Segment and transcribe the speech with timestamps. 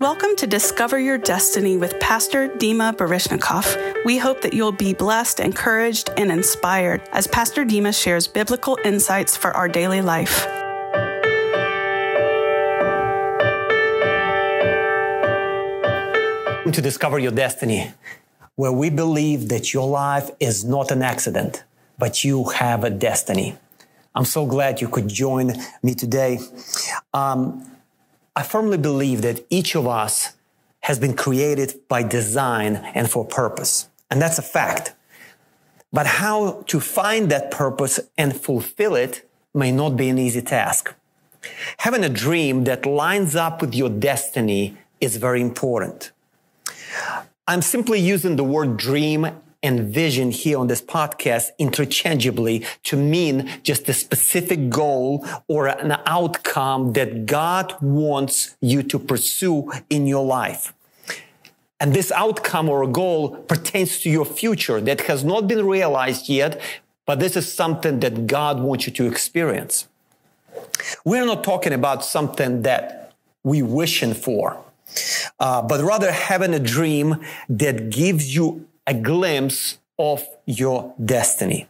[0.00, 4.04] Welcome to Discover Your Destiny with Pastor Dima Barishnikov.
[4.04, 9.36] We hope that you'll be blessed, encouraged, and inspired as Pastor Dima shares biblical insights
[9.36, 10.44] for our daily life.
[16.72, 17.90] To Discover Your Destiny,
[18.54, 21.64] where we believe that your life is not an accident,
[21.98, 23.56] but you have a destiny.
[24.14, 26.38] I'm so glad you could join me today.
[27.12, 27.68] Um,
[28.38, 30.34] I firmly believe that each of us
[30.82, 33.88] has been created by design and for purpose.
[34.12, 34.94] And that's a fact.
[35.92, 40.94] But how to find that purpose and fulfill it may not be an easy task.
[41.78, 46.12] Having a dream that lines up with your destiny is very important.
[47.48, 49.26] I'm simply using the word dream
[49.62, 55.98] and vision here on this podcast interchangeably to mean just a specific goal or an
[56.06, 60.72] outcome that God wants you to pursue in your life.
[61.80, 66.60] And this outcome or goal pertains to your future that has not been realized yet,
[67.06, 69.88] but this is something that God wants you to experience.
[71.04, 74.62] We're not talking about something that we wishing for,
[75.38, 81.68] uh, but rather having a dream that gives you a glimpse of your destiny.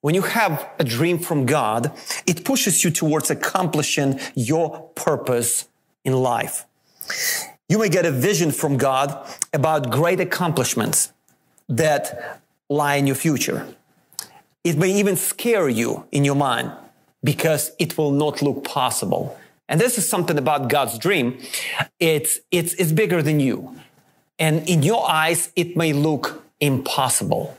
[0.00, 1.92] When you have a dream from God,
[2.26, 5.68] it pushes you towards accomplishing your purpose
[6.04, 6.64] in life.
[7.68, 9.08] You may get a vision from God
[9.52, 11.12] about great accomplishments
[11.68, 13.68] that lie in your future.
[14.64, 16.72] It may even scare you in your mind
[17.22, 19.38] because it will not look possible.
[19.68, 21.38] And this is something about God's dream.
[22.00, 23.76] It's, it's, it's bigger than you.
[24.38, 27.56] And in your eyes, it may look impossible,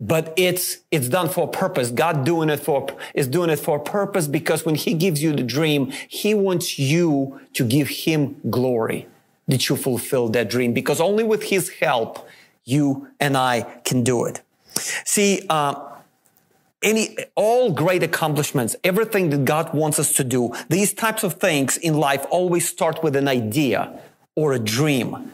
[0.00, 1.90] but it's, it's done for a purpose.
[1.90, 5.34] God doing it for, is doing it for a purpose because when he gives you
[5.34, 9.06] the dream, he wants you to give him glory
[9.48, 12.28] that you fulfill that dream because only with his help,
[12.64, 14.40] you and I can do it.
[15.04, 15.90] See, uh,
[16.82, 21.76] any all great accomplishments everything that god wants us to do these types of things
[21.76, 24.00] in life always start with an idea
[24.34, 25.30] or a dream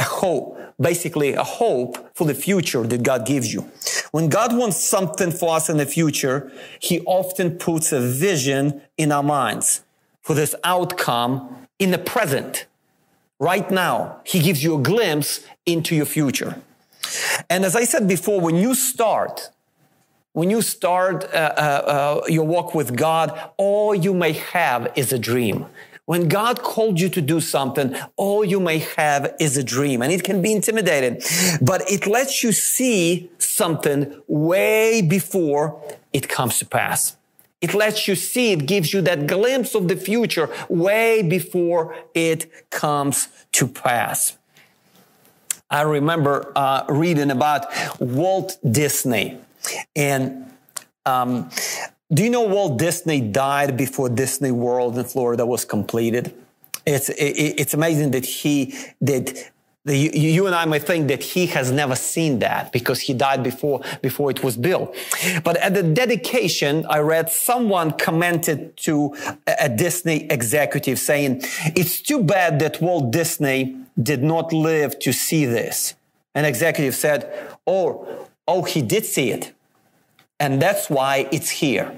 [0.00, 3.70] a hope, basically a hope for the future that God gives you.
[4.10, 6.50] When God wants something for us in the future,
[6.80, 9.82] He often puts a vision in our minds
[10.22, 12.66] for this outcome in the present.
[13.38, 16.60] Right now, He gives you a glimpse into your future.
[17.48, 19.50] And as I said before, when you start,
[20.32, 25.12] when you start uh, uh, uh, your walk with God, all you may have is
[25.12, 25.66] a dream.
[26.10, 30.10] When God called you to do something, all you may have is a dream and
[30.10, 31.22] it can be intimidating,
[31.62, 35.80] but it lets you see something way before
[36.12, 37.16] it comes to pass.
[37.60, 42.70] It lets you see, it gives you that glimpse of the future way before it
[42.70, 44.36] comes to pass.
[45.70, 47.66] I remember uh, reading about
[48.00, 49.38] Walt Disney
[49.94, 50.50] and
[51.06, 51.50] um,
[52.12, 56.34] do you know Walt Disney died before Disney World in Florida was completed?
[56.84, 59.38] It's it, it's amazing that he did.
[59.84, 63.14] The, you, you and I may think that he has never seen that because he
[63.14, 64.94] died before before it was built.
[65.44, 69.14] But at the dedication, I read someone commented to
[69.46, 71.42] a, a Disney executive saying,
[71.76, 75.94] "It's too bad that Walt Disney did not live to see this."
[76.34, 77.32] An executive said,
[77.66, 79.52] "Oh, oh, he did see it."
[80.40, 81.96] And that's why it's here.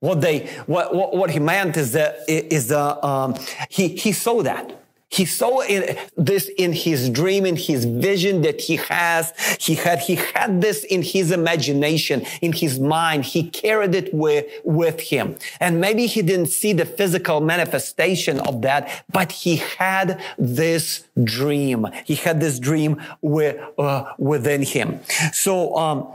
[0.00, 3.34] What they, what, what, what he meant is that, is the, um,
[3.68, 4.74] he, he saw that.
[5.10, 9.32] He saw in, this in his dream, in his vision that he has.
[9.58, 13.24] He had, he had this in his imagination, in his mind.
[13.24, 15.36] He carried it with, with him.
[15.60, 21.86] And maybe he didn't see the physical manifestation of that, but he had this dream.
[22.04, 25.00] He had this dream with, uh, within him.
[25.32, 26.12] So, um,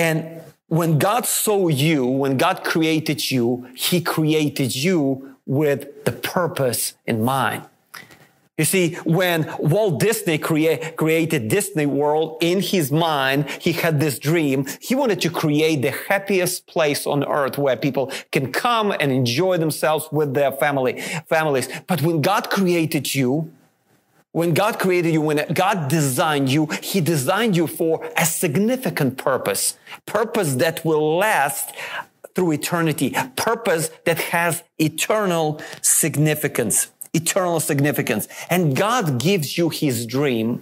[0.00, 6.94] and when God saw you, when God created you, He created you with the purpose
[7.06, 7.64] in mind.
[8.56, 14.18] You see, when Walt Disney crea- created Disney World in his mind, he had this
[14.18, 14.66] dream.
[14.80, 19.56] He wanted to create the happiest place on earth where people can come and enjoy
[19.56, 21.68] themselves with their family, families.
[21.86, 23.50] But when God created you,
[24.32, 29.76] when God created you, when God designed you, He designed you for a significant purpose,
[30.06, 31.74] purpose that will last
[32.34, 38.28] through eternity, purpose that has eternal significance, eternal significance.
[38.48, 40.60] And God gives you His dream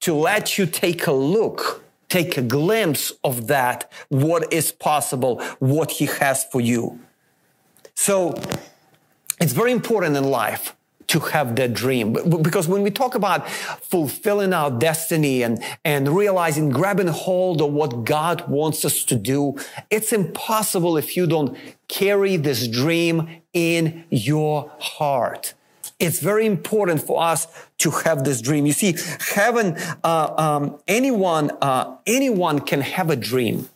[0.00, 5.92] to let you take a look, take a glimpse of that, what is possible, what
[5.92, 7.00] He has for you.
[7.94, 8.34] So
[9.40, 10.74] it's very important in life
[11.08, 12.12] to have that dream.
[12.42, 18.04] Because when we talk about fulfilling our destiny and, and realizing, grabbing hold of what
[18.04, 19.56] God wants us to do,
[19.90, 21.56] it's impossible if you don't
[21.88, 25.54] carry this dream in your heart.
[25.98, 27.46] It's very important for us
[27.78, 28.66] to have this dream.
[28.66, 28.96] You see,
[29.34, 33.68] having uh, um, anyone, uh, anyone can have a dream.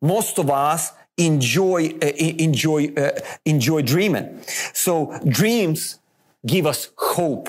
[0.00, 3.12] Most of us enjoy uh, enjoy uh,
[3.44, 4.40] enjoy dreaming.
[4.72, 6.00] So dreams
[6.46, 7.48] give us hope.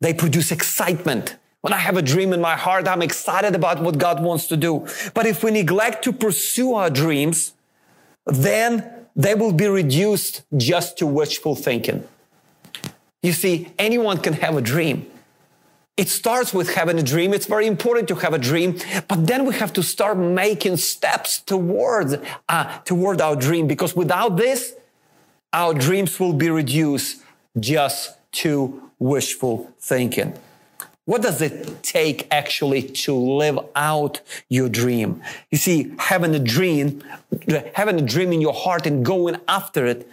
[0.00, 1.36] They produce excitement.
[1.60, 4.56] When I have a dream in my heart, I'm excited about what God wants to
[4.56, 4.86] do.
[5.12, 7.52] But if we neglect to pursue our dreams,
[8.26, 12.06] then they will be reduced just to wishful thinking.
[13.22, 15.10] You see, anyone can have a dream.
[15.96, 17.34] It starts with having a dream.
[17.34, 18.78] It's very important to have a dream,
[19.08, 22.14] but then we have to start making steps towards
[22.48, 24.76] uh, toward our dream because without this,
[25.52, 27.24] our dreams will be reduced
[27.60, 30.34] just to wishful thinking.
[31.04, 34.20] What does it take actually to live out
[34.50, 35.22] your dream?
[35.50, 37.02] You see, having a dream,
[37.74, 40.06] having a dream in your heart and going after it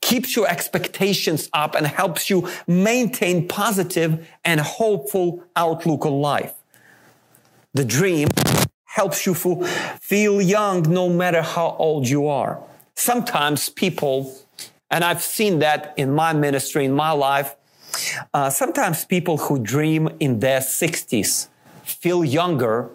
[0.00, 6.54] keeps your expectations up and helps you maintain positive and hopeful outlook on life.
[7.74, 8.28] The dream
[8.84, 12.60] helps you feel young no matter how old you are.
[12.94, 14.34] Sometimes people,
[14.90, 17.54] and I've seen that in my ministry, in my life,
[18.34, 21.48] uh, sometimes people who dream in their 60s
[21.84, 22.90] feel younger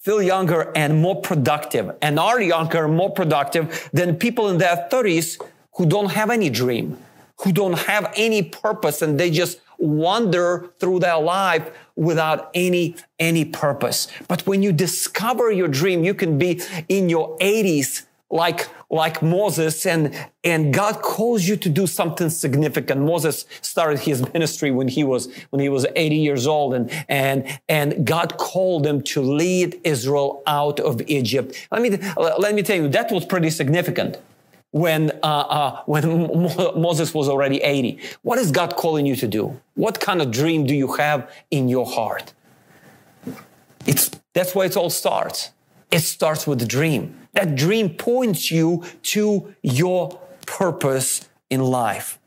[0.00, 5.38] feel younger and more productive and are younger more productive than people in their 30s
[5.74, 6.96] who don't have any dream,
[7.40, 13.44] who don't have any purpose, and they just wander through their life without any any
[13.44, 14.08] purpose.
[14.26, 19.86] But when you discover your dream, you can be in your 80s like like Moses
[19.86, 23.00] and and God calls you to do something significant.
[23.00, 27.60] Moses started his ministry when he was when he was 80 years old and and
[27.68, 31.68] and God called him to lead Israel out of Egypt.
[31.70, 34.18] Let me let me tell you that was pretty significant
[34.70, 36.04] when uh, uh, when
[36.80, 37.98] Moses was already 80.
[38.22, 39.60] What is God calling you to do?
[39.74, 42.32] What kind of dream do you have in your heart?
[43.86, 45.50] It's that's where it all starts.
[45.90, 47.19] It starts with the dream.
[47.32, 52.18] That dream points you to your purpose in life.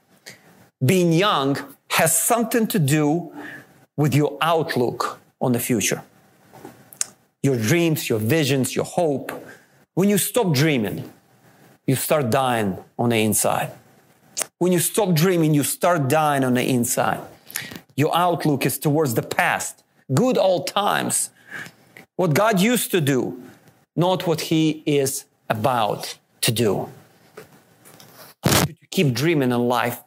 [0.83, 1.57] Being young
[1.91, 3.33] has something to do
[3.95, 6.03] with your outlook on the future.
[7.41, 9.31] Your dreams, your visions, your hope.
[9.93, 11.11] When you stop dreaming,
[11.85, 13.71] you start dying on the inside.
[14.57, 17.19] When you stop dreaming, you start dying on the inside.
[17.95, 19.83] Your outlook is towards the past,
[20.13, 21.29] good old times,
[22.15, 23.41] what God used to do,
[23.95, 26.89] not what He is about to do.
[28.91, 29.99] Keep dreaming in life,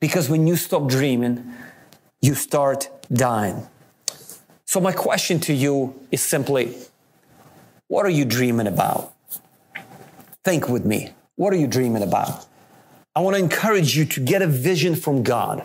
[0.00, 1.52] because when you stop dreaming,
[2.20, 3.66] you start dying.
[4.64, 6.74] So, my question to you is simply
[7.86, 9.14] what are you dreaming about?
[10.44, 11.10] Think with me.
[11.36, 12.46] What are you dreaming about?
[13.16, 15.64] I want to encourage you to get a vision from God,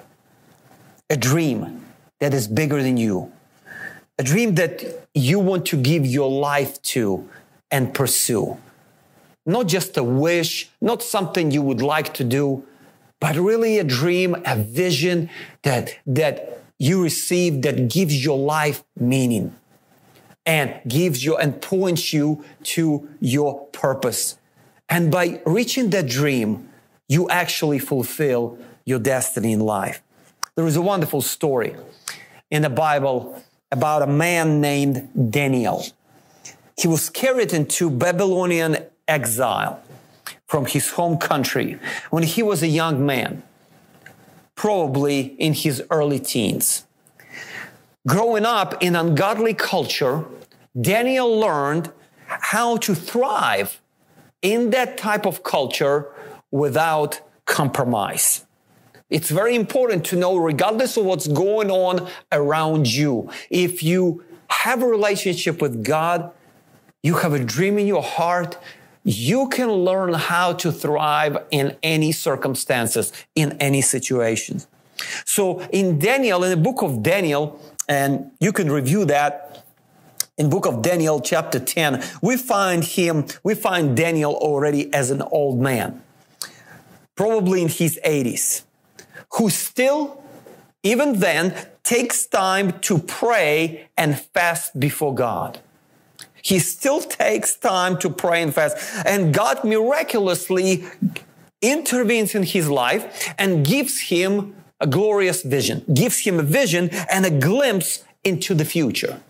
[1.09, 1.85] a dream
[2.19, 3.31] that is bigger than you,
[4.17, 7.27] a dream that you want to give your life to
[7.73, 8.57] and pursue.
[9.45, 12.63] Not just a wish, not something you would like to do,
[13.19, 15.29] but really a dream, a vision
[15.63, 19.55] that, that you receive that gives your life meaning
[20.45, 24.37] and gives you and points you to your purpose.
[24.87, 26.69] And by reaching that dream,
[27.09, 30.03] you actually fulfill your destiny in life.
[30.55, 31.75] There is a wonderful story
[32.51, 35.83] in the Bible about a man named Daniel.
[36.77, 38.77] He was carried into Babylonian
[39.07, 39.81] exile
[40.47, 43.43] from his home country when he was a young man,
[44.55, 46.85] probably in his early teens.
[48.07, 50.25] Growing up in ungodly culture,
[50.79, 51.91] Daniel learned
[52.27, 53.81] how to thrive
[54.41, 56.07] in that type of culture
[56.51, 58.45] without compromise.
[59.09, 64.81] It's very important to know, regardless of what's going on around you, if you have
[64.81, 66.31] a relationship with God,
[67.03, 68.57] you have a dream in your heart,
[69.03, 74.61] you can learn how to thrive in any circumstances, in any situation.
[75.25, 79.65] So in Daniel, in the book of Daniel, and you can review that
[80.37, 85.21] in book of Daniel chapter 10, we find him, we find Daniel already as an
[85.21, 86.01] old man,
[87.15, 88.63] probably in his 80s,
[89.33, 90.23] who still,
[90.81, 95.59] even then, takes time to pray and fast before God.
[96.43, 98.77] He still takes time to pray and fast.
[99.05, 100.83] And God miraculously
[101.61, 107.25] intervenes in his life and gives him a glorious vision, gives him a vision and
[107.25, 109.21] a glimpse into the future.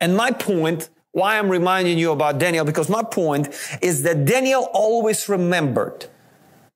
[0.00, 3.48] And my point, why I'm reminding you about Daniel, because my point
[3.82, 6.06] is that Daniel always remembered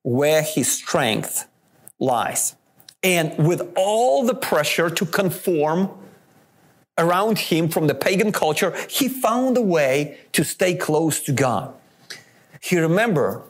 [0.03, 1.47] where his strength
[1.99, 2.55] lies.
[3.01, 5.89] And with all the pressure to conform
[6.97, 11.73] around him from the pagan culture, he found a way to stay close to God.
[12.61, 13.41] He remembered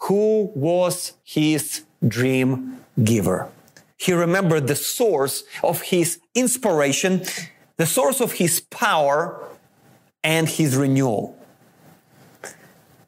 [0.00, 3.48] who was his dream giver.
[3.96, 7.24] He remembered the source of his inspiration,
[7.76, 9.40] the source of his power,
[10.24, 11.38] and his renewal.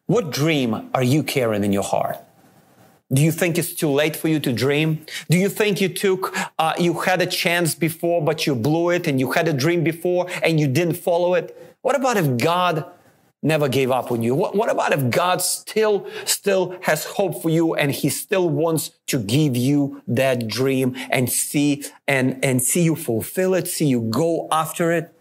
[0.07, 2.19] What dream are you carrying in your heart?
[3.15, 5.07] Do you think it's too late for you to dream?
[5.31, 9.07] Do you think you took, uh, you had a chance before, but you blew it
[9.07, 11.57] and you had a dream before and you didn't follow it?
[11.83, 12.85] What about if God
[13.41, 14.35] never gave up on you?
[14.35, 18.91] What, what about if God still, still has hope for you and he still wants
[19.07, 24.01] to give you that dream and see, and, and see you fulfill it, see you
[24.01, 25.15] go after it?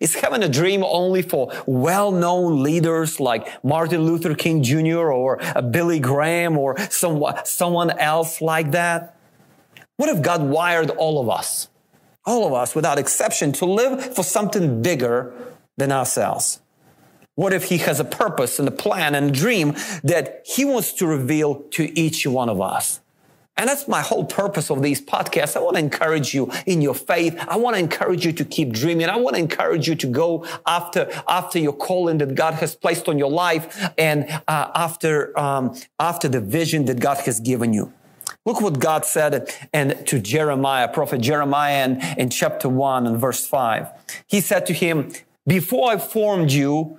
[0.00, 5.12] Is heaven a dream only for well-known leaders like Martin Luther King Jr.
[5.12, 9.16] or Billy Graham or someone, someone else like that?
[9.96, 11.68] What if God wired all of us,
[12.26, 15.32] all of us without exception, to live for something bigger
[15.76, 16.60] than ourselves?
[17.36, 20.92] What if he has a purpose and a plan and a dream that he wants
[20.94, 23.00] to reveal to each one of us?
[23.56, 25.56] And that's my whole purpose of these podcasts.
[25.56, 27.36] I want to encourage you in your faith.
[27.46, 29.08] I want to encourage you to keep dreaming.
[29.08, 33.08] I want to encourage you to go after, after your calling that God has placed
[33.08, 37.92] on your life and uh, after, um, after the vision that God has given you.
[38.44, 43.46] Look what God said and to Jeremiah, prophet Jeremiah in, in chapter one and verse
[43.46, 43.88] five.
[44.26, 45.12] He said to him,
[45.46, 46.98] before I formed you,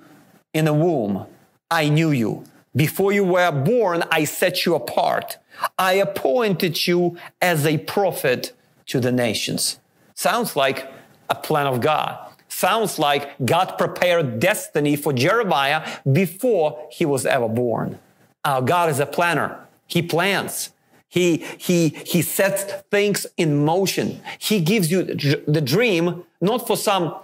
[0.54, 1.26] in the womb,
[1.70, 2.44] I knew you.
[2.74, 5.36] Before you were born, I set you apart.
[5.78, 8.52] I appointed you as a prophet
[8.86, 9.78] to the nations.
[10.14, 10.90] Sounds like
[11.28, 12.18] a plan of God.
[12.48, 17.98] Sounds like God prepared destiny for Jeremiah before he was ever born.
[18.44, 19.60] Our God is a planner.
[19.86, 20.70] He plans.
[21.08, 24.22] He, he, he sets things in motion.
[24.38, 27.16] He gives you the dream, not for some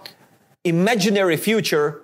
[0.63, 2.02] imaginary future,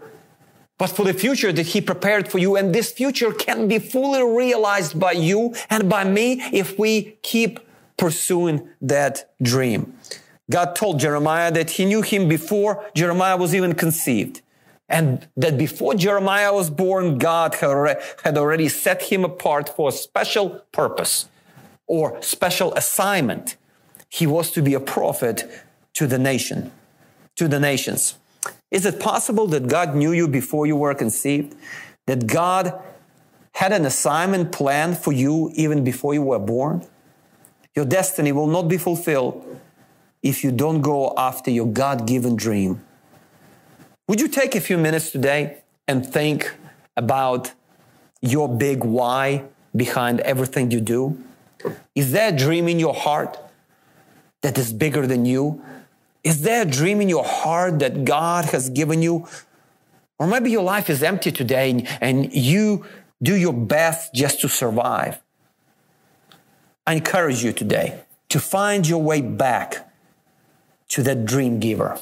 [0.80, 2.56] but for the future that he prepared for you.
[2.56, 7.60] And this future can be fully realized by you and by me if we keep
[7.98, 9.94] pursuing that dream.
[10.50, 14.42] God told Jeremiah that he knew him before Jeremiah was even conceived.
[14.88, 20.62] And that before Jeremiah was born, God had already set him apart for a special
[20.72, 21.28] purpose
[21.86, 23.58] or special assignment.
[24.08, 25.48] He was to be a prophet
[25.94, 26.72] to the nation,
[27.36, 28.19] to the nations.
[28.72, 31.56] Is it possible that God knew you before you were conceived?
[32.06, 32.80] That God
[33.54, 36.86] had an assignment planned for you even before you were born?
[37.76, 39.60] Your destiny will not be fulfilled
[40.22, 42.82] if you don't go after your God given dream.
[44.08, 46.52] Would you take a few minutes today and think
[46.98, 47.54] about
[48.22, 51.24] your big why behind everything you do?
[51.96, 53.38] Is there a dream in your heart
[54.42, 55.62] that is bigger than you?
[56.24, 59.28] Is there a dream in your heart that God has given you?
[60.18, 62.86] Or maybe your life is empty today and you
[63.24, 65.22] do your best just to survive.
[66.86, 69.92] I encourage you today to find your way back
[70.90, 72.00] to that dream giver,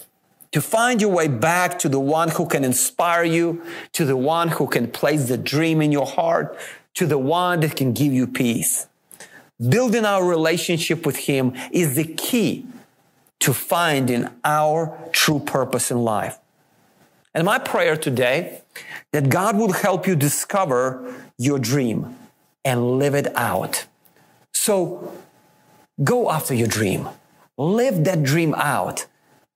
[0.52, 3.62] to find your way back to the one who can inspire you,
[3.94, 6.58] to the one who can place the dream in your heart,
[6.96, 8.88] to the one that can give you peace.
[9.70, 12.66] Building our relationship with Him is the key
[13.40, 16.40] to finding our true purpose in life.
[17.34, 18.62] And my prayer today
[19.12, 22.16] that God will help you discover your dream
[22.66, 23.86] and live it out.
[24.54, 25.14] So
[26.04, 27.10] go after your dream.
[27.58, 29.06] Live that dream out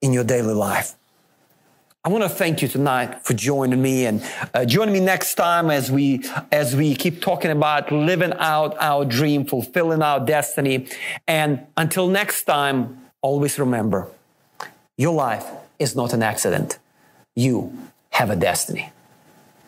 [0.02, 0.96] in your daily life.
[2.04, 4.24] I want to thank you tonight for joining me and
[4.56, 9.06] uh, joining me next time as we as we keep talking about living out our
[9.06, 10.88] dream, fulfilling our destiny.
[11.28, 14.08] And until next time, always remember
[14.98, 15.46] your life
[15.80, 16.78] is not an accident.
[17.36, 17.76] You
[18.12, 18.92] have a destiny.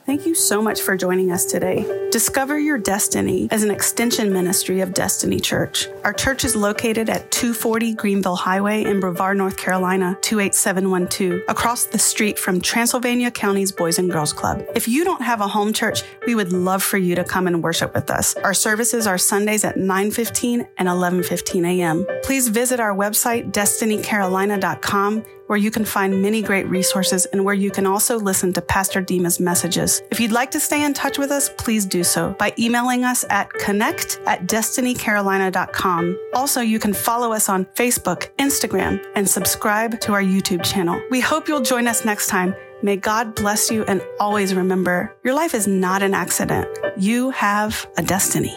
[0.06, 2.03] Thank you so much for joining us today.
[2.14, 5.88] Discover Your Destiny as an extension ministry of Destiny Church.
[6.04, 11.98] Our church is located at 240 Greenville Highway in Brevard, North Carolina, 28712, across the
[11.98, 14.64] street from Transylvania County's Boys and Girls Club.
[14.76, 17.64] If you don't have a home church, we would love for you to come and
[17.64, 18.36] worship with us.
[18.36, 22.06] Our services are Sundays at 9:15 and 11:15 a.m.
[22.22, 27.70] Please visit our website destinycarolina.com where you can find many great resources and where you
[27.70, 30.02] can also listen to Pastor Dima's messages.
[30.10, 33.26] If you'd like to stay in touch with us, please do so by emailing us
[33.30, 36.18] at connect at destinycarolina.com.
[36.34, 41.02] Also, you can follow us on Facebook, Instagram, and subscribe to our YouTube channel.
[41.10, 42.56] We hope you'll join us next time.
[42.82, 46.68] May God bless you and always remember your life is not an accident.
[46.98, 48.54] You have a destiny.